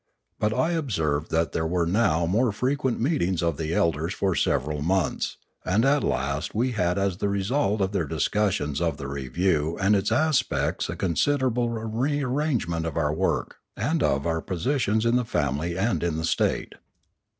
But 0.39 0.51
I 0.51 0.71
observed 0.71 1.29
that 1.29 1.51
there 1.51 1.67
were 1.67 1.85
now 1.85 2.25
more 2.25 2.51
frequent 2.51 2.99
meetings 2.99 3.43
of 3.43 3.57
the 3.57 3.75
elders 3.75 4.15
for 4.15 4.33
several 4.33 4.81
months, 4.81 5.37
and 5.63 5.85
at 5.85 6.03
last 6.03 6.55
we 6.55 6.71
had 6.71 6.97
as 6.97 7.17
the 7.17 7.29
result 7.29 7.81
of 7.81 7.91
their 7.91 8.07
discus 8.07 8.55
sion 8.55 8.73
of 8.81 8.97
the 8.97 9.07
review 9.07 9.77
and 9.79 9.95
its 9.95 10.11
aspects 10.11 10.89
a 10.89 10.95
considerable 10.95 11.69
re 11.69 12.23
arrangement 12.23 12.87
of 12.87 12.97
our 12.97 13.13
work, 13.13 13.57
and 13.77 14.01
of 14.01 14.25
our 14.25 14.41
positions 14.41 15.05
in 15.05 15.17
the 15.17 15.23
family 15.23 15.77
and 15.77 16.01
in 16.01 16.17
the 16.17 16.25
state. 16.25 16.73